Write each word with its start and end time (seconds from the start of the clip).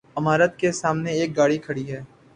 عمارت 0.17 0.57
کے 0.59 0.71
سامنے 0.71 1.11
ایک 1.13 1.35
گاڑی 1.37 1.57
کھڑی 1.57 1.85
ہے 1.91 1.99